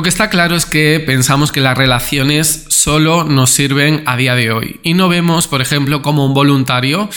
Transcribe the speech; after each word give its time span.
Lo 0.00 0.04
que 0.04 0.08
está 0.08 0.30
claro 0.30 0.56
es 0.56 0.64
que 0.64 0.98
pensamos 1.04 1.52
que 1.52 1.60
las 1.60 1.76
relaciones 1.76 2.64
solo 2.68 3.24
nos 3.24 3.50
sirven 3.50 4.02
a 4.06 4.16
día 4.16 4.34
de 4.34 4.50
hoy. 4.50 4.80
Y 4.82 4.94
no 4.94 5.10
vemos, 5.10 5.46
por 5.46 5.60
ejemplo, 5.60 6.00
como 6.00 6.24
un 6.24 6.32
voluntario 6.32 7.10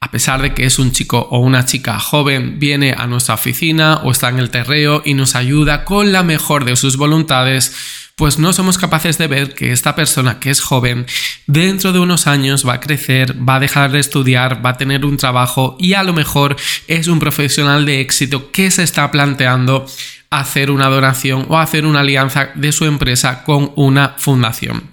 a 0.00 0.10
pesar 0.10 0.40
de 0.40 0.54
que 0.54 0.64
es 0.64 0.78
un 0.78 0.92
chico 0.92 1.28
o 1.30 1.40
una 1.40 1.66
chica 1.66 2.00
joven, 2.00 2.58
viene 2.58 2.94
a 2.96 3.06
nuestra 3.06 3.34
oficina 3.34 4.00
o 4.04 4.10
está 4.10 4.30
en 4.30 4.38
el 4.38 4.48
terreo 4.48 5.02
y 5.04 5.12
nos 5.12 5.34
ayuda 5.34 5.84
con 5.84 6.12
la 6.12 6.22
mejor 6.22 6.64
de 6.64 6.76
sus 6.76 6.96
voluntades, 6.96 7.76
pues 8.16 8.38
no 8.38 8.54
somos 8.54 8.78
capaces 8.78 9.18
de 9.18 9.26
ver 9.26 9.54
que 9.54 9.72
esta 9.72 9.94
persona 9.94 10.40
que 10.40 10.48
es 10.48 10.62
joven 10.62 11.04
dentro 11.46 11.92
de 11.92 11.98
unos 11.98 12.26
años 12.26 12.66
va 12.66 12.74
a 12.74 12.80
crecer, 12.80 13.36
va 13.46 13.56
a 13.56 13.60
dejar 13.60 13.92
de 13.92 14.00
estudiar, 14.00 14.64
va 14.64 14.70
a 14.70 14.76
tener 14.78 15.04
un 15.04 15.18
trabajo 15.18 15.76
y 15.78 15.92
a 15.92 16.02
lo 16.02 16.14
mejor 16.14 16.56
es 16.88 17.06
un 17.06 17.18
profesional 17.18 17.84
de 17.84 18.00
éxito 18.00 18.50
que 18.50 18.70
se 18.70 18.82
está 18.82 19.10
planteando 19.10 19.84
hacer 20.30 20.70
una 20.70 20.88
donación 20.88 21.46
o 21.48 21.58
hacer 21.58 21.84
una 21.84 22.00
alianza 22.00 22.50
de 22.54 22.72
su 22.72 22.84
empresa 22.84 23.42
con 23.44 23.72
una 23.76 24.14
fundación. 24.16 24.84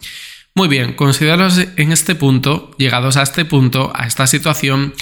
Muy 0.55 0.68
bien, 0.68 0.94
considerados 0.94 1.60
en 1.76 1.91
este 1.91 2.16
punto, 2.16 2.72
llegados 2.77 3.16
a 3.16 3.22
este 3.22 3.46
punto, 3.46 3.91
a 3.96 4.08
esta 4.08 4.26
situación, 4.26 4.96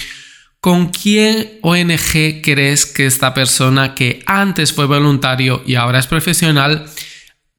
¿con 0.60 0.90
quién 0.90 1.58
ONG 1.62 2.42
crees 2.42 2.84
que 2.84 3.06
esta 3.06 3.32
persona 3.32 3.94
que 3.94 4.22
antes 4.26 4.74
fue 4.74 4.84
voluntario 4.84 5.62
y 5.64 5.76
ahora 5.76 5.98
es 5.98 6.06
profesional 6.06 6.86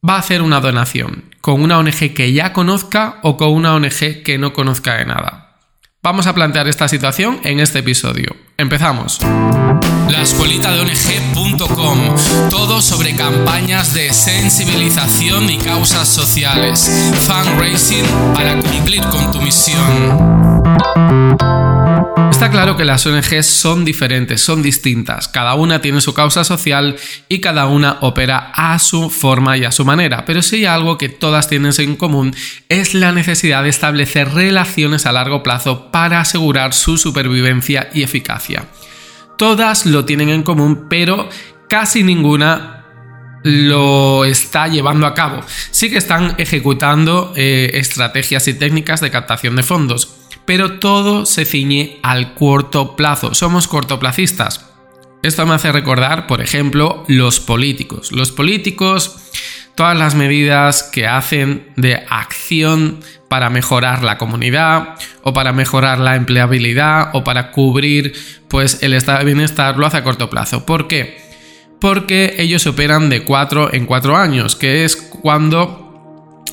va 0.08 0.16
a 0.16 0.20
hacer 0.20 0.44
una 0.44 0.60
donación? 0.62 1.26
¿Con 1.42 1.62
una 1.62 1.80
ONG 1.80 2.14
que 2.14 2.32
ya 2.32 2.54
conozca 2.54 3.20
o 3.24 3.38
con 3.38 3.50
una 3.50 3.74
ONG 3.74 4.22
que 4.24 4.38
no 4.38 4.54
conozca 4.54 4.98
de 4.98 5.06
nada? 5.06 5.56
Vamos 6.04 6.28
a 6.28 6.36
plantear 6.36 6.68
esta 6.68 6.88
situación 6.88 7.40
en 7.44 7.60
este 7.60 7.80
episodio. 7.80 8.36
Empezamos. 8.58 9.20
La 10.10 10.22
escuelita 10.22 10.72
de 10.72 10.80
ONG.com. 10.80 12.16
Todo 12.50 12.82
sobre 12.82 13.16
campañas 13.16 13.94
de 13.94 14.14
sensibilización 14.14 15.50
y 15.50 15.58
causas 15.58 16.08
sociales. 16.08 16.90
Fundraising 17.26 18.06
para 18.34 18.58
cumplir 18.60 19.02
con 19.04 19.32
tu 19.32 19.42
misión. 19.42 20.64
Está 22.32 22.52
claro 22.52 22.78
que 22.78 22.86
las 22.86 23.06
ONGs 23.06 23.46
son 23.46 23.84
diferentes, 23.84 24.42
son 24.42 24.62
distintas, 24.62 25.28
cada 25.28 25.56
una 25.56 25.82
tiene 25.82 26.02
su 26.02 26.14
causa 26.14 26.44
social 26.44 26.96
y 27.28 27.40
cada 27.40 27.66
una 27.66 27.98
opera 28.02 28.52
a 28.54 28.78
su 28.78 29.10
forma 29.10 29.58
y 29.58 29.66
a 29.66 29.72
su 29.72 29.86
manera, 29.86 30.24
pero 30.24 30.44
si 30.44 30.58
hay 30.58 30.66
algo 30.66 31.00
que 31.00 31.10
todas 31.10 31.50
tienen 31.50 31.74
en 31.80 31.96
común 31.96 32.36
es 32.70 32.94
la 32.94 33.12
necesidad 33.12 33.64
de 33.64 33.70
establecer 33.70 34.32
relaciones 34.34 35.08
a 35.08 35.14
largo 35.14 35.42
plazo 35.42 35.90
para 35.92 36.20
asegurar 36.20 36.74
su 36.74 36.98
supervivencia 37.00 37.90
y 37.92 38.04
eficacia. 38.04 38.68
Todas 39.38 39.86
lo 39.86 40.06
tienen 40.06 40.30
en 40.30 40.44
común, 40.44 40.88
pero 40.90 41.30
casi 41.70 42.04
ninguna 42.04 42.78
lo 43.44 44.26
está 44.26 44.68
llevando 44.68 45.06
a 45.06 45.14
cabo. 45.14 45.42
Sí 45.72 45.90
que 45.90 45.98
están 45.98 46.36
ejecutando 46.38 47.34
eh, 47.36 47.72
estrategias 47.76 48.48
y 48.48 48.56
técnicas 48.56 49.00
de 49.00 49.12
captación 49.12 49.56
de 49.56 49.64
fondos, 49.64 50.16
pero 50.46 50.80
todo 50.80 51.26
se 51.26 51.46
ciñe 51.46 52.00
al 52.04 52.34
corto 52.34 52.96
plazo. 52.96 53.34
Somos 53.34 53.68
cortoplacistas. 53.68 54.66
Esto 55.24 55.46
me 55.46 55.56
hace 55.56 55.72
recordar, 55.72 56.28
por 56.28 56.42
ejemplo, 56.42 57.04
los 57.08 57.40
políticos. 57.40 58.12
Los 58.12 58.32
políticos, 58.32 59.27
todas 59.78 59.96
las 59.96 60.16
medidas 60.16 60.82
que 60.82 61.06
hacen 61.06 61.68
de 61.76 62.04
acción 62.10 63.00
para 63.28 63.52
mejorar 63.52 64.04
la 64.04 64.18
comunidad 64.18 64.96
o 65.22 65.34
para 65.34 65.54
mejorar 65.54 66.00
la 66.00 66.16
empleabilidad 66.16 67.12
o 67.14 67.24
para 67.24 67.52
cubrir 67.52 68.14
pues 68.48 68.82
el 68.82 68.94
estado 68.94 69.20
de 69.20 69.26
bienestar 69.26 69.78
lo 69.78 69.86
hace 69.86 69.98
a 69.98 70.04
corto 70.04 70.32
plazo. 70.32 70.66
¿Por 70.66 70.88
qué? 70.88 71.22
Porque 71.80 72.38
ellos 72.40 72.66
operan 72.66 73.10
de 73.10 73.24
4 73.24 73.76
en 73.76 73.86
4 73.86 74.18
años, 74.18 74.56
que 74.56 74.84
es 74.84 74.96
cuando 74.96 75.87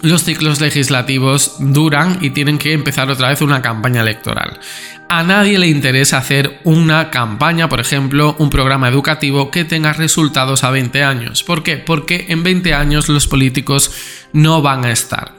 los 0.05 0.23
ciclos 0.23 0.61
legislativos 0.61 1.57
duran 1.59 2.19
y 2.21 2.31
tienen 2.31 2.59
que 2.59 2.73
empezar 2.73 3.11
otra 3.11 3.29
vez 3.29 3.41
una 3.41 3.63
campaña 3.63 4.03
electoral. 4.03 4.61
A 5.09 5.23
nadie 5.23 5.59
le 5.59 5.67
interesa 5.67 6.19
hacer 6.19 6.61
una 6.65 7.11
campaña, 7.11 7.69
por 7.69 7.81
ejemplo, 7.81 8.37
un 8.39 8.51
programa 8.51 8.89
educativo 8.89 9.51
que 9.51 9.65
tenga 9.65 9.93
resultados 9.93 10.63
a 10.63 10.71
20 10.71 11.03
años. 11.03 11.43
¿Por 11.43 11.63
qué? 11.63 11.79
Porque 11.79 12.27
en 12.29 12.43
20 12.43 12.75
años 12.75 13.09
los 13.09 13.27
políticos 13.27 13.91
no 14.33 14.63
van 14.63 14.85
a 14.85 14.93
estar. 14.93 15.33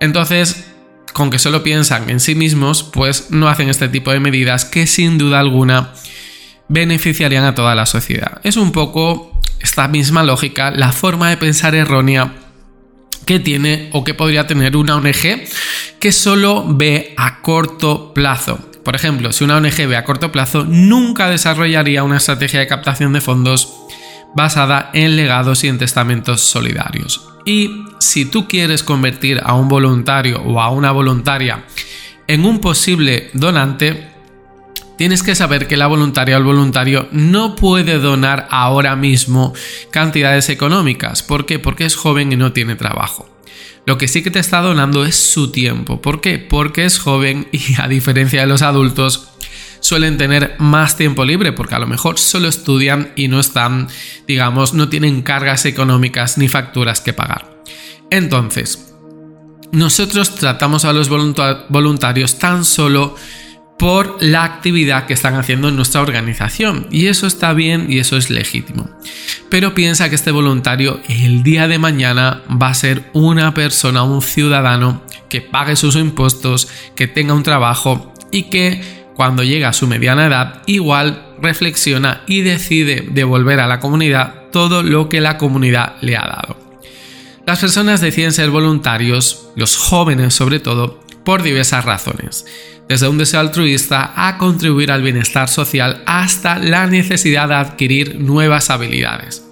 Entonces, 0.00 0.66
con 1.12 1.30
que 1.30 1.38
solo 1.38 1.62
piensan 1.62 2.10
en 2.10 2.20
sí 2.20 2.34
mismos, 2.34 2.82
pues 2.82 3.30
no 3.30 3.48
hacen 3.48 3.68
este 3.68 3.88
tipo 3.88 4.10
de 4.12 4.20
medidas 4.20 4.64
que 4.64 4.86
sin 4.86 5.16
duda 5.18 5.40
alguna 5.40 5.92
beneficiarían 6.68 7.44
a 7.44 7.54
toda 7.54 7.74
la 7.74 7.86
sociedad. 7.86 8.40
Es 8.42 8.56
un 8.56 8.72
poco 8.72 9.40
esta 9.60 9.86
misma 9.88 10.24
lógica, 10.24 10.70
la 10.70 10.90
forma 10.90 11.30
de 11.30 11.36
pensar 11.36 11.74
errónea 11.74 12.41
que 13.24 13.40
tiene 13.40 13.90
o 13.92 14.04
que 14.04 14.14
podría 14.14 14.46
tener 14.46 14.76
una 14.76 14.96
ONG 14.96 15.42
que 15.98 16.12
solo 16.12 16.64
ve 16.66 17.14
a 17.16 17.40
corto 17.40 18.12
plazo. 18.14 18.58
Por 18.84 18.96
ejemplo, 18.96 19.32
si 19.32 19.44
una 19.44 19.56
ONG 19.56 19.86
ve 19.86 19.96
a 19.96 20.04
corto 20.04 20.32
plazo, 20.32 20.64
nunca 20.64 21.28
desarrollaría 21.28 22.02
una 22.02 22.16
estrategia 22.16 22.60
de 22.60 22.66
captación 22.66 23.12
de 23.12 23.20
fondos 23.20 23.72
basada 24.34 24.90
en 24.94 25.16
legados 25.16 25.62
y 25.64 25.68
en 25.68 25.78
testamentos 25.78 26.40
solidarios. 26.40 27.28
Y 27.44 27.84
si 27.98 28.24
tú 28.24 28.48
quieres 28.48 28.82
convertir 28.82 29.40
a 29.44 29.54
un 29.54 29.68
voluntario 29.68 30.40
o 30.42 30.60
a 30.60 30.70
una 30.70 30.90
voluntaria 30.90 31.64
en 32.26 32.44
un 32.44 32.60
posible 32.60 33.30
donante, 33.34 34.11
tienes 35.02 35.24
que 35.24 35.34
saber 35.34 35.66
que 35.66 35.76
la 35.76 35.88
voluntaria 35.88 36.36
o 36.36 36.38
el 36.38 36.44
voluntario 36.44 37.08
no 37.10 37.56
puede 37.56 37.98
donar 37.98 38.46
ahora 38.52 38.94
mismo 38.94 39.52
cantidades 39.90 40.48
económicas. 40.48 41.24
¿Por 41.24 41.44
qué? 41.44 41.58
Porque 41.58 41.84
es 41.84 41.96
joven 41.96 42.32
y 42.32 42.36
no 42.36 42.52
tiene 42.52 42.76
trabajo. 42.76 43.28
Lo 43.84 43.98
que 43.98 44.06
sí 44.06 44.22
que 44.22 44.30
te 44.30 44.38
está 44.38 44.60
donando 44.60 45.04
es 45.04 45.16
su 45.16 45.50
tiempo. 45.50 46.00
¿Por 46.00 46.20
qué? 46.20 46.38
Porque 46.38 46.84
es 46.84 47.00
joven 47.00 47.48
y 47.50 47.80
a 47.80 47.88
diferencia 47.88 48.42
de 48.42 48.46
los 48.46 48.62
adultos 48.62 49.30
suelen 49.80 50.18
tener 50.18 50.54
más 50.60 50.96
tiempo 50.96 51.24
libre 51.24 51.50
porque 51.50 51.74
a 51.74 51.80
lo 51.80 51.88
mejor 51.88 52.16
solo 52.20 52.46
estudian 52.46 53.10
y 53.16 53.26
no 53.26 53.40
están, 53.40 53.88
digamos, 54.28 54.72
no 54.72 54.88
tienen 54.88 55.22
cargas 55.22 55.66
económicas 55.66 56.38
ni 56.38 56.46
facturas 56.46 57.00
que 57.00 57.12
pagar. 57.12 57.60
Entonces, 58.08 58.94
nosotros 59.72 60.36
tratamos 60.36 60.84
a 60.84 60.92
los 60.92 61.08
voluntarios 61.08 62.38
tan 62.38 62.64
solo 62.64 63.16
por 63.82 64.22
la 64.22 64.44
actividad 64.44 65.06
que 65.06 65.12
están 65.12 65.34
haciendo 65.34 65.68
en 65.68 65.74
nuestra 65.74 66.02
organización. 66.02 66.86
Y 66.92 67.08
eso 67.08 67.26
está 67.26 67.52
bien 67.52 67.86
y 67.88 67.98
eso 67.98 68.16
es 68.16 68.30
legítimo. 68.30 68.88
Pero 69.50 69.74
piensa 69.74 70.08
que 70.08 70.14
este 70.14 70.30
voluntario 70.30 71.00
el 71.08 71.42
día 71.42 71.66
de 71.66 71.80
mañana 71.80 72.42
va 72.48 72.68
a 72.68 72.74
ser 72.74 73.10
una 73.12 73.54
persona, 73.54 74.04
un 74.04 74.22
ciudadano 74.22 75.02
que 75.28 75.40
pague 75.40 75.74
sus 75.74 75.96
impuestos, 75.96 76.68
que 76.94 77.08
tenga 77.08 77.34
un 77.34 77.42
trabajo 77.42 78.14
y 78.30 78.44
que 78.44 78.80
cuando 79.16 79.42
llega 79.42 79.70
a 79.70 79.72
su 79.72 79.88
mediana 79.88 80.26
edad 80.26 80.62
igual 80.66 81.34
reflexiona 81.42 82.22
y 82.28 82.42
decide 82.42 83.08
devolver 83.10 83.58
a 83.58 83.66
la 83.66 83.80
comunidad 83.80 84.44
todo 84.52 84.84
lo 84.84 85.08
que 85.08 85.20
la 85.20 85.38
comunidad 85.38 85.96
le 86.02 86.16
ha 86.16 86.22
dado. 86.24 86.56
Las 87.48 87.58
personas 87.58 88.00
deciden 88.00 88.30
ser 88.30 88.50
voluntarios, 88.50 89.48
los 89.56 89.76
jóvenes 89.76 90.34
sobre 90.34 90.60
todo, 90.60 91.00
por 91.24 91.42
diversas 91.42 91.84
razones 91.84 92.44
desde 92.92 93.08
un 93.08 93.16
deseo 93.16 93.40
altruista 93.40 94.12
a 94.14 94.36
contribuir 94.36 94.92
al 94.92 95.00
bienestar 95.00 95.48
social 95.48 96.02
hasta 96.04 96.58
la 96.58 96.86
necesidad 96.86 97.48
de 97.48 97.54
adquirir 97.54 98.20
nuevas 98.20 98.68
habilidades. 98.68 99.42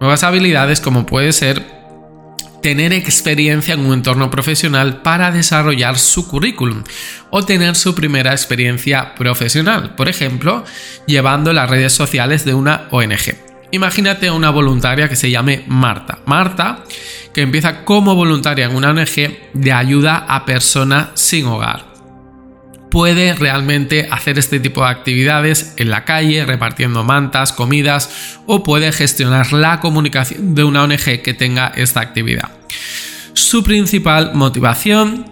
Nuevas 0.00 0.22
habilidades 0.22 0.80
como 0.80 1.04
puede 1.04 1.34
ser 1.34 1.62
tener 2.62 2.94
experiencia 2.94 3.74
en 3.74 3.80
un 3.80 3.92
entorno 3.92 4.30
profesional 4.30 5.02
para 5.02 5.30
desarrollar 5.32 5.98
su 5.98 6.26
currículum 6.26 6.82
o 7.28 7.44
tener 7.44 7.76
su 7.76 7.94
primera 7.94 8.32
experiencia 8.32 9.14
profesional, 9.16 9.94
por 9.94 10.08
ejemplo, 10.08 10.64
llevando 11.06 11.52
las 11.52 11.68
redes 11.68 11.92
sociales 11.92 12.46
de 12.46 12.54
una 12.54 12.88
ONG. 12.90 13.36
Imagínate 13.70 14.30
una 14.30 14.48
voluntaria 14.48 15.10
que 15.10 15.16
se 15.16 15.30
llame 15.30 15.64
Marta. 15.66 16.20
Marta, 16.24 16.84
que 17.34 17.42
empieza 17.42 17.84
como 17.84 18.14
voluntaria 18.14 18.64
en 18.64 18.74
una 18.74 18.92
ONG 18.92 19.52
de 19.52 19.72
ayuda 19.72 20.24
a 20.26 20.46
personas 20.46 21.08
sin 21.14 21.44
hogar 21.44 21.91
puede 22.92 23.32
realmente 23.32 24.06
hacer 24.10 24.38
este 24.38 24.60
tipo 24.60 24.82
de 24.82 24.90
actividades 24.90 25.72
en 25.78 25.88
la 25.88 26.04
calle, 26.04 26.44
repartiendo 26.44 27.04
mantas, 27.04 27.50
comidas 27.54 28.38
o 28.44 28.62
puede 28.62 28.92
gestionar 28.92 29.54
la 29.54 29.80
comunicación 29.80 30.54
de 30.54 30.64
una 30.64 30.82
ONG 30.82 31.22
que 31.22 31.32
tenga 31.32 31.72
esta 31.74 32.00
actividad. 32.00 32.50
Su 33.32 33.62
principal 33.62 34.32
motivación, 34.34 35.24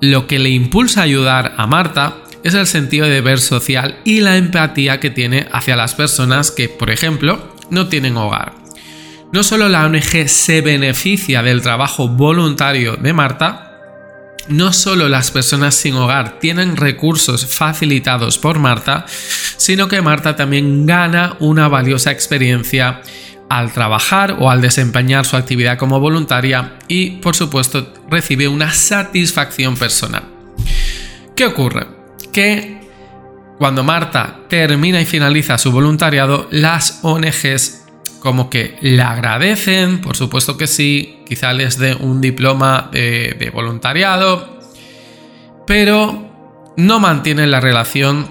lo 0.00 0.28
que 0.28 0.38
le 0.38 0.50
impulsa 0.50 1.00
a 1.00 1.04
ayudar 1.04 1.54
a 1.56 1.66
Marta, 1.66 2.18
es 2.44 2.54
el 2.54 2.68
sentido 2.68 3.06
de 3.06 3.14
deber 3.14 3.40
social 3.40 3.98
y 4.04 4.20
la 4.20 4.36
empatía 4.36 5.00
que 5.00 5.10
tiene 5.10 5.48
hacia 5.50 5.74
las 5.74 5.96
personas 5.96 6.52
que, 6.52 6.68
por 6.68 6.88
ejemplo, 6.88 7.52
no 7.68 7.88
tienen 7.88 8.16
hogar. 8.16 8.54
No 9.32 9.42
solo 9.42 9.68
la 9.68 9.84
ONG 9.86 10.28
se 10.28 10.60
beneficia 10.60 11.42
del 11.42 11.62
trabajo 11.62 12.06
voluntario 12.06 12.94
de 12.94 13.12
Marta, 13.12 13.67
no 14.48 14.72
solo 14.72 15.08
las 15.08 15.30
personas 15.30 15.74
sin 15.74 15.94
hogar 15.94 16.38
tienen 16.38 16.76
recursos 16.76 17.46
facilitados 17.46 18.38
por 18.38 18.58
Marta, 18.58 19.06
sino 19.56 19.88
que 19.88 20.02
Marta 20.02 20.36
también 20.36 20.86
gana 20.86 21.36
una 21.40 21.68
valiosa 21.68 22.10
experiencia 22.10 23.02
al 23.48 23.72
trabajar 23.72 24.36
o 24.38 24.50
al 24.50 24.60
desempeñar 24.60 25.24
su 25.24 25.36
actividad 25.36 25.78
como 25.78 26.00
voluntaria 26.00 26.74
y 26.86 27.12
por 27.12 27.34
supuesto 27.34 27.94
recibe 28.10 28.48
una 28.48 28.72
satisfacción 28.72 29.76
personal. 29.76 30.24
¿Qué 31.34 31.46
ocurre? 31.46 31.86
Que 32.32 32.80
cuando 33.58 33.82
Marta 33.84 34.40
termina 34.48 35.00
y 35.00 35.06
finaliza 35.06 35.58
su 35.58 35.72
voluntariado, 35.72 36.46
las 36.50 37.00
ONGs 37.02 37.87
como 38.20 38.50
que 38.50 38.76
le 38.80 39.02
agradecen, 39.02 40.00
por 40.00 40.16
supuesto 40.16 40.56
que 40.56 40.66
sí, 40.66 41.20
quizá 41.26 41.52
les 41.52 41.78
dé 41.78 41.94
un 41.94 42.20
diploma 42.20 42.88
de, 42.92 43.36
de 43.38 43.50
voluntariado, 43.50 44.58
pero 45.66 46.28
no 46.76 47.00
mantienen 47.00 47.50
la 47.50 47.60
relación 47.60 48.30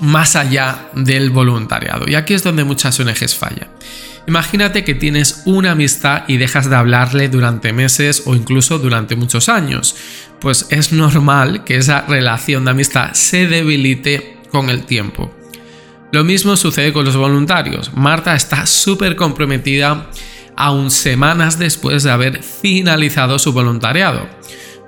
más 0.00 0.36
allá 0.36 0.90
del 0.94 1.30
voluntariado. 1.30 2.08
Y 2.08 2.14
aquí 2.14 2.34
es 2.34 2.42
donde 2.42 2.64
muchas 2.64 2.98
ONGs 2.98 3.36
fallan. 3.36 3.68
Imagínate 4.26 4.84
que 4.84 4.94
tienes 4.94 5.42
una 5.46 5.72
amistad 5.72 6.24
y 6.28 6.36
dejas 6.36 6.70
de 6.70 6.76
hablarle 6.76 7.28
durante 7.28 7.72
meses 7.72 8.22
o 8.26 8.34
incluso 8.34 8.78
durante 8.78 9.16
muchos 9.16 9.48
años. 9.48 9.96
Pues 10.40 10.66
es 10.70 10.92
normal 10.92 11.64
que 11.64 11.76
esa 11.76 12.02
relación 12.02 12.64
de 12.64 12.70
amistad 12.70 13.12
se 13.14 13.46
debilite 13.46 14.38
con 14.50 14.70
el 14.70 14.84
tiempo. 14.84 15.34
Lo 16.12 16.24
mismo 16.24 16.56
sucede 16.58 16.92
con 16.92 17.06
los 17.06 17.16
voluntarios. 17.16 17.90
Marta 17.94 18.34
está 18.34 18.66
súper 18.66 19.16
comprometida 19.16 20.10
aún 20.56 20.90
semanas 20.90 21.58
después 21.58 22.02
de 22.02 22.10
haber 22.10 22.42
finalizado 22.42 23.38
su 23.38 23.54
voluntariado. 23.54 24.28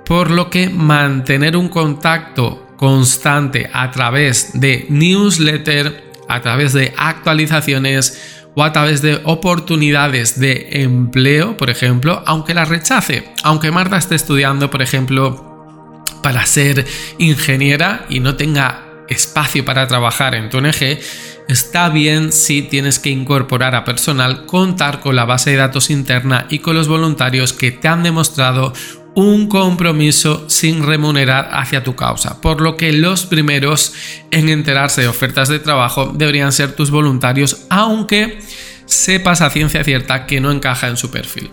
Por 0.05 0.29
lo 0.29 0.51
que 0.51 0.69
mantener 0.69 1.57
un 1.57 1.69
contacto 1.69 2.67
constante 2.77 3.67
a 3.73 3.89
través 3.89 4.51
de 4.53 4.85
newsletter, 4.89 6.11
a 6.29 6.41
través 6.41 6.73
de 6.73 6.93
actualizaciones 6.95 8.43
o 8.53 8.63
a 8.63 8.71
través 8.71 9.01
de 9.01 9.19
oportunidades 9.23 10.39
de 10.39 10.83
empleo, 10.83 11.57
por 11.57 11.71
ejemplo, 11.71 12.21
aunque 12.27 12.53
las 12.53 12.69
rechace, 12.69 13.33
aunque 13.43 13.71
Marta 13.71 13.97
esté 13.97 14.13
estudiando, 14.13 14.69
por 14.69 14.83
ejemplo, 14.83 16.03
para 16.21 16.45
ser 16.45 16.85
ingeniera 17.17 18.05
y 18.09 18.19
no 18.19 18.35
tenga 18.35 18.84
espacio 19.09 19.65
para 19.65 19.87
trabajar 19.87 20.35
en 20.35 20.49
tu 20.49 20.57
ONG, 20.57 20.99
está 21.47 21.89
bien 21.89 22.31
si 22.31 22.61
tienes 22.61 22.99
que 22.99 23.09
incorporar 23.09 23.75
a 23.75 23.83
personal, 23.83 24.45
contar 24.45 24.99
con 24.99 25.15
la 25.15 25.25
base 25.25 25.51
de 25.51 25.57
datos 25.57 25.89
interna 25.89 26.47
y 26.49 26.59
con 26.59 26.75
los 26.75 26.87
voluntarios 26.87 27.53
que 27.53 27.71
te 27.71 27.87
han 27.87 28.03
demostrado 28.03 28.73
un 29.15 29.47
compromiso 29.47 30.49
sin 30.49 30.83
remunerar 30.83 31.49
hacia 31.53 31.83
tu 31.83 31.95
causa, 31.95 32.41
por 32.41 32.59
lo 32.61 32.75
que 32.75 32.91
los 32.91 33.25
primeros 33.25 33.93
en 34.29 34.49
enterarse 34.49 35.01
de 35.01 35.07
ofertas 35.07 35.47
de 35.47 35.59
trabajo 35.59 36.11
deberían 36.13 36.51
ser 36.51 36.73
tus 36.73 36.91
voluntarios, 36.91 37.65
aunque 37.69 38.39
sepas 38.85 39.41
a 39.41 39.49
ciencia 39.49 39.83
cierta 39.83 40.25
que 40.25 40.41
no 40.41 40.51
encaja 40.51 40.87
en 40.87 40.97
su 40.97 41.11
perfil. 41.11 41.49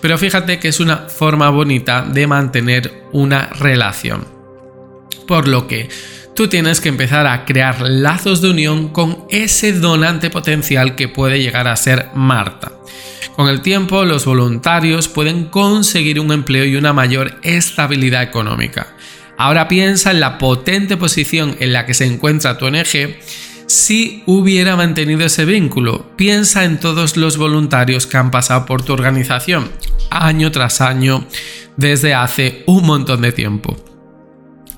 Pero 0.00 0.18
fíjate 0.18 0.58
que 0.58 0.68
es 0.68 0.80
una 0.80 1.08
forma 1.08 1.50
bonita 1.50 2.02
de 2.02 2.26
mantener 2.26 3.04
una 3.12 3.46
relación. 3.46 4.26
Por 5.28 5.48
lo 5.48 5.68
que 5.68 5.88
tú 6.34 6.48
tienes 6.48 6.80
que 6.80 6.88
empezar 6.88 7.26
a 7.26 7.44
crear 7.44 7.80
lazos 7.82 8.40
de 8.40 8.50
unión 8.50 8.88
con 8.88 9.24
ese 9.30 9.72
donante 9.72 10.30
potencial 10.30 10.94
que 10.94 11.08
puede 11.08 11.40
llegar 11.40 11.68
a 11.68 11.76
ser 11.76 12.08
Marta. 12.14 12.72
Con 13.36 13.48
el 13.48 13.62
tiempo, 13.62 14.04
los 14.04 14.24
voluntarios 14.24 15.08
pueden 15.08 15.46
conseguir 15.46 16.20
un 16.20 16.32
empleo 16.32 16.64
y 16.64 16.76
una 16.76 16.92
mayor 16.92 17.38
estabilidad 17.42 18.22
económica. 18.22 18.94
Ahora 19.38 19.68
piensa 19.68 20.10
en 20.10 20.20
la 20.20 20.38
potente 20.38 20.96
posición 20.96 21.56
en 21.58 21.72
la 21.72 21.86
que 21.86 21.94
se 21.94 22.04
encuentra 22.04 22.58
tu 22.58 22.66
ONG 22.66 23.16
si 23.66 24.22
hubiera 24.26 24.76
mantenido 24.76 25.24
ese 25.24 25.46
vínculo. 25.46 26.10
Piensa 26.16 26.64
en 26.64 26.78
todos 26.78 27.16
los 27.16 27.38
voluntarios 27.38 28.06
que 28.06 28.18
han 28.18 28.30
pasado 28.30 28.66
por 28.66 28.82
tu 28.82 28.92
organización, 28.92 29.70
año 30.10 30.52
tras 30.52 30.82
año, 30.82 31.26
desde 31.76 32.14
hace 32.14 32.62
un 32.66 32.84
montón 32.84 33.22
de 33.22 33.32
tiempo. 33.32 33.91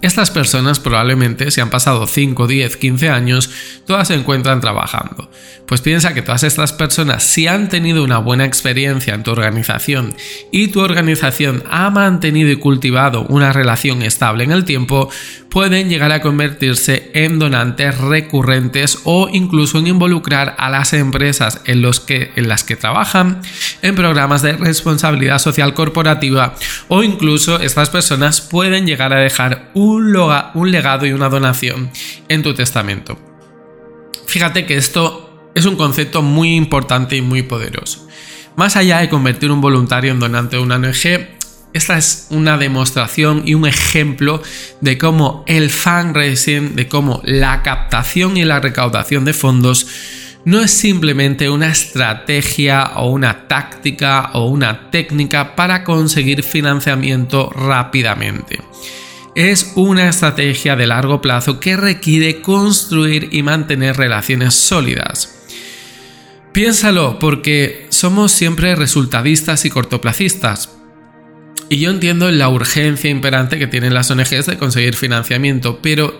Estas 0.04 0.30
personas 0.30 0.80
probablemente, 0.80 1.50
si 1.50 1.62
han 1.62 1.70
pasado 1.70 2.06
5, 2.06 2.46
10, 2.46 2.76
15 2.76 3.08
años, 3.08 3.48
todas 3.86 4.08
se 4.08 4.14
encuentran 4.14 4.60
trabajando. 4.60 5.30
Pues 5.66 5.80
piensa 5.80 6.12
que 6.12 6.20
todas 6.20 6.42
estas 6.42 6.74
personas, 6.74 7.22
si 7.22 7.46
han 7.46 7.70
tenido 7.70 8.04
una 8.04 8.18
buena 8.18 8.44
experiencia 8.44 9.14
en 9.14 9.22
tu 9.22 9.30
organización 9.30 10.14
y 10.52 10.68
tu 10.68 10.80
organización 10.80 11.64
ha 11.70 11.88
mantenido 11.88 12.50
y 12.50 12.56
cultivado 12.56 13.24
una 13.30 13.54
relación 13.54 14.02
estable 14.02 14.44
en 14.44 14.52
el 14.52 14.66
tiempo, 14.66 15.08
pueden 15.54 15.88
llegar 15.88 16.10
a 16.10 16.20
convertirse 16.20 17.12
en 17.14 17.38
donantes 17.38 17.96
recurrentes 17.96 18.98
o 19.04 19.28
incluso 19.32 19.78
en 19.78 19.86
involucrar 19.86 20.56
a 20.58 20.68
las 20.68 20.92
empresas 20.92 21.60
en, 21.64 21.80
las 21.80 22.64
que 22.64 22.76
trabajan 22.76 23.40
en 23.80 23.94
programas 23.94 24.42
de 24.42 24.54
responsabilidad 24.54 25.38
social 25.38 25.72
corporativa 25.72 26.56
o 26.88 27.04
incluso 27.04 27.60
estas 27.60 27.88
personas 27.88 28.40
pueden 28.40 28.84
llegar 28.84 29.12
a 29.12 29.20
dejar 29.20 29.70
un 29.74 30.12
legado 30.72 31.06
y 31.06 31.12
una 31.12 31.28
donación 31.28 31.88
en 32.28 32.42
tu 32.42 32.52
testamento. 32.54 33.16
Fíjate 34.26 34.66
que 34.66 34.76
esto 34.76 35.52
es 35.54 35.66
un 35.66 35.76
concepto 35.76 36.20
muy 36.20 36.56
importante 36.56 37.14
y 37.14 37.22
muy 37.22 37.44
poderoso. 37.44 38.08
Más 38.56 38.74
allá 38.74 38.98
de 38.98 39.08
convertir 39.08 39.52
un 39.52 39.60
voluntario 39.60 40.10
en 40.10 40.18
donante 40.18 40.56
de 40.56 40.62
una 40.62 40.76
ONG, 40.76 41.33
esta 41.74 41.98
es 41.98 42.28
una 42.30 42.56
demostración 42.56 43.42
y 43.44 43.54
un 43.54 43.66
ejemplo 43.66 44.40
de 44.80 44.96
cómo 44.96 45.42
el 45.48 45.70
fundraising, 45.70 46.76
de 46.76 46.86
cómo 46.88 47.20
la 47.24 47.62
captación 47.62 48.36
y 48.36 48.44
la 48.44 48.60
recaudación 48.60 49.24
de 49.24 49.32
fondos 49.32 49.88
no 50.44 50.60
es 50.60 50.70
simplemente 50.70 51.50
una 51.50 51.68
estrategia 51.68 52.92
o 52.96 53.10
una 53.10 53.48
táctica 53.48 54.30
o 54.34 54.46
una 54.46 54.90
técnica 54.92 55.56
para 55.56 55.82
conseguir 55.82 56.44
financiamiento 56.44 57.50
rápidamente. 57.50 58.60
Es 59.34 59.72
una 59.74 60.08
estrategia 60.08 60.76
de 60.76 60.86
largo 60.86 61.20
plazo 61.20 61.58
que 61.58 61.76
requiere 61.76 62.40
construir 62.40 63.30
y 63.32 63.42
mantener 63.42 63.96
relaciones 63.96 64.54
sólidas. 64.54 65.34
Piénsalo 66.52 67.18
porque 67.18 67.88
somos 67.88 68.30
siempre 68.30 68.76
resultadistas 68.76 69.64
y 69.64 69.70
cortoplacistas, 69.70 70.68
y 71.74 71.78
yo 71.78 71.90
entiendo 71.90 72.30
la 72.30 72.48
urgencia 72.48 73.10
imperante 73.10 73.58
que 73.58 73.66
tienen 73.66 73.94
las 73.94 74.08
ONGs 74.08 74.46
de 74.46 74.58
conseguir 74.58 74.94
financiamiento, 74.94 75.80
pero 75.82 76.16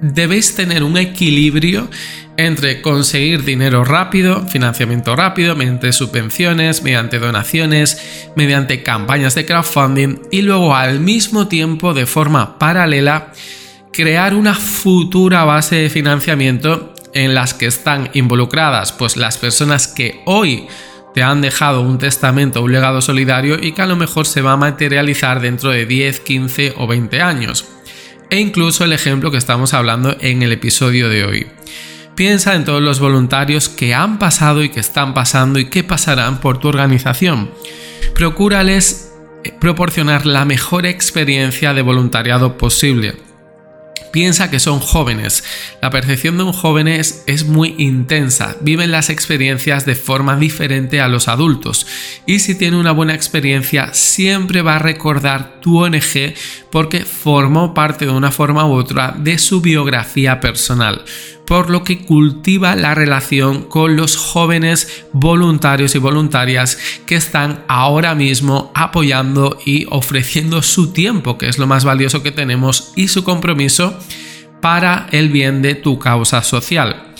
debéis 0.00 0.54
tener 0.54 0.84
un 0.84 0.96
equilibrio 0.96 1.88
entre 2.36 2.80
conseguir 2.80 3.42
dinero 3.42 3.84
rápido, 3.84 4.46
financiamiento 4.46 5.16
rápido, 5.16 5.56
mediante 5.56 5.92
subvenciones, 5.92 6.84
mediante 6.84 7.18
donaciones, 7.18 8.30
mediante 8.36 8.84
campañas 8.84 9.34
de 9.34 9.44
crowdfunding 9.44 10.20
y 10.30 10.42
luego 10.42 10.76
al 10.76 11.00
mismo 11.00 11.48
tiempo 11.48 11.92
de 11.92 12.06
forma 12.06 12.56
paralela 12.60 13.32
crear 13.92 14.32
una 14.32 14.54
futura 14.54 15.42
base 15.42 15.74
de 15.74 15.90
financiamiento 15.90 16.94
en 17.14 17.34
las 17.34 17.52
que 17.52 17.66
están 17.66 18.10
involucradas 18.14 18.92
pues 18.92 19.16
las 19.16 19.38
personas 19.38 19.88
que 19.88 20.22
hoy 20.24 20.68
te 21.14 21.22
han 21.22 21.40
dejado 21.40 21.80
un 21.80 21.98
testamento, 21.98 22.60
un 22.60 22.72
legado 22.72 23.00
solidario 23.00 23.56
y 23.62 23.72
que 23.72 23.82
a 23.82 23.86
lo 23.86 23.94
mejor 23.94 24.26
se 24.26 24.42
va 24.42 24.52
a 24.52 24.56
materializar 24.56 25.40
dentro 25.40 25.70
de 25.70 25.86
10, 25.86 26.20
15 26.20 26.74
o 26.76 26.88
20 26.88 27.22
años. 27.22 27.66
E 28.30 28.40
incluso 28.40 28.84
el 28.84 28.92
ejemplo 28.92 29.30
que 29.30 29.38
estamos 29.38 29.74
hablando 29.74 30.16
en 30.20 30.42
el 30.42 30.52
episodio 30.52 31.08
de 31.08 31.24
hoy. 31.24 31.46
Piensa 32.16 32.54
en 32.54 32.64
todos 32.64 32.82
los 32.82 32.98
voluntarios 32.98 33.68
que 33.68 33.94
han 33.94 34.18
pasado 34.18 34.64
y 34.64 34.70
que 34.70 34.80
están 34.80 35.14
pasando 35.14 35.60
y 35.60 35.66
que 35.66 35.84
pasarán 35.84 36.40
por 36.40 36.58
tu 36.58 36.68
organización. 36.68 37.50
Procúrales 38.14 39.12
eh, 39.44 39.52
proporcionar 39.60 40.26
la 40.26 40.44
mejor 40.44 40.84
experiencia 40.84 41.74
de 41.74 41.82
voluntariado 41.82 42.58
posible 42.58 43.14
piensa 44.14 44.48
que 44.48 44.60
son 44.60 44.78
jóvenes. 44.78 45.42
La 45.82 45.90
percepción 45.90 46.36
de 46.36 46.44
un 46.44 46.52
joven 46.52 46.86
es, 46.86 47.24
muy 47.46 47.74
intensa, 47.78 48.54
viven 48.60 48.92
las 48.92 49.10
experiencias 49.10 49.86
de 49.86 49.96
forma 49.96 50.36
diferente 50.36 51.00
a 51.00 51.08
los 51.08 51.26
adultos 51.26 51.84
y 52.24 52.38
si 52.38 52.54
tiene 52.54 52.76
una 52.76 52.92
buena 52.92 53.12
experiencia 53.12 53.92
siempre 53.92 54.62
va 54.62 54.76
a 54.76 54.78
recordar 54.78 55.60
tu 55.60 55.82
ONG 55.82 56.32
porque 56.74 57.04
formó 57.04 57.72
parte 57.72 58.04
de 58.04 58.10
una 58.10 58.32
forma 58.32 58.66
u 58.66 58.72
otra 58.72 59.14
de 59.16 59.38
su 59.38 59.60
biografía 59.60 60.40
personal 60.40 61.04
por 61.46 61.70
lo 61.70 61.84
que 61.84 61.98
cultiva 61.98 62.74
la 62.74 62.96
relación 62.96 63.62
con 63.62 63.94
los 63.94 64.16
jóvenes 64.16 65.04
voluntarios 65.12 65.94
y 65.94 65.98
voluntarias 65.98 66.76
que 67.06 67.14
están 67.14 67.62
ahora 67.68 68.16
mismo 68.16 68.72
apoyando 68.74 69.56
y 69.64 69.86
ofreciendo 69.88 70.62
su 70.62 70.92
tiempo, 70.92 71.38
que 71.38 71.48
es 71.48 71.58
lo 71.58 71.68
más 71.68 71.84
valioso 71.84 72.24
que 72.24 72.32
tenemos, 72.32 72.92
y 72.96 73.06
su 73.06 73.22
compromiso 73.22 73.96
para 74.60 75.06
el 75.12 75.28
bien 75.28 75.62
de 75.62 75.76
tu 75.76 76.00
causa 76.00 76.42
social. 76.42 77.14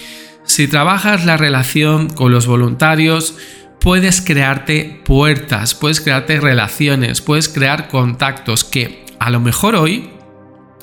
Si 0.44 0.66
trabajas 0.66 1.26
la 1.26 1.36
relación 1.36 2.08
con 2.08 2.32
los 2.32 2.46
voluntarios, 2.48 3.36
puedes 3.78 4.20
crearte 4.20 5.02
puertas, 5.04 5.74
puedes 5.74 6.00
crearte 6.00 6.40
relaciones, 6.40 7.20
puedes 7.20 7.48
crear 7.48 7.88
contactos 7.88 8.64
que 8.64 9.03
a 9.18 9.30
lo 9.30 9.40
mejor 9.40 9.74
hoy 9.76 10.10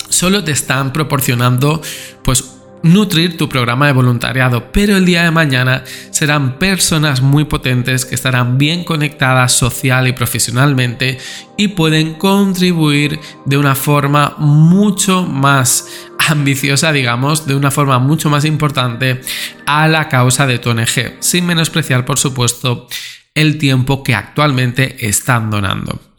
solo 0.08 0.44
te 0.44 0.52
están 0.52 0.92
proporcionando 0.92 1.80
pues 2.22 2.52
nutrir 2.82 3.36
tu 3.36 3.48
programa 3.48 3.86
de 3.86 3.92
voluntariado, 3.92 4.72
pero 4.72 4.96
el 4.96 5.06
día 5.06 5.22
de 5.22 5.30
mañana 5.30 5.84
serán 6.10 6.58
personas 6.58 7.22
muy 7.22 7.44
potentes 7.44 8.04
que 8.04 8.14
estarán 8.14 8.58
bien 8.58 8.84
conectadas 8.84 9.52
social 9.52 10.08
y 10.08 10.12
profesionalmente 10.12 11.18
y 11.56 11.68
pueden 11.68 12.14
contribuir 12.14 13.20
de 13.44 13.56
una 13.56 13.74
forma 13.74 14.34
mucho 14.38 15.24
más 15.24 15.86
ambiciosa, 16.28 16.92
digamos, 16.92 17.46
de 17.46 17.54
una 17.54 17.70
forma 17.70 17.98
mucho 17.98 18.30
más 18.30 18.44
importante 18.44 19.20
a 19.66 19.88
la 19.88 20.08
causa 20.08 20.46
de 20.46 20.58
tu 20.58 20.70
ONG, 20.70 21.16
sin 21.20 21.46
menospreciar, 21.46 22.04
por 22.04 22.18
supuesto, 22.18 22.88
el 23.34 23.58
tiempo 23.58 24.02
que 24.02 24.14
actualmente 24.14 25.06
están 25.06 25.50
donando. 25.50 26.11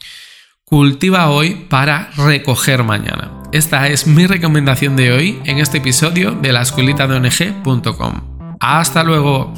Cultiva 0.74 1.30
hoy 1.30 1.68
para 1.70 2.10
recoger 2.18 2.84
mañana. 2.84 3.30
Esta 3.52 3.90
es 3.90 4.08
mi 4.08 4.26
recomendación 4.26 4.96
de 4.96 5.12
hoy 5.12 5.40
en 5.46 5.60
este 5.60 5.78
episodio 5.78 6.32
de 6.32 6.52
la 6.52 6.64
escuelita 6.64 7.06
de 7.06 7.14
ONG.com. 7.18 8.58
Hasta 8.60 9.04
luego. 9.04 9.54